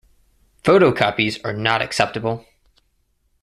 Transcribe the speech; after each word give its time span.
Photocopies 0.63 1.39
are 1.45 1.53
not 1.53 1.79
acceptable. 1.83 2.43